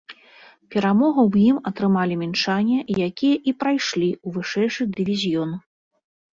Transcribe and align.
Перамогу 0.75 1.21
ў 1.31 1.51
ім 1.51 1.57
атрымалі 1.71 2.17
мінчане, 2.23 2.79
якія 3.09 3.37
і 3.53 3.55
прайшлі 3.61 4.09
ў 4.25 4.41
вышэйшы 4.41 4.83
дывізіён. 4.99 5.57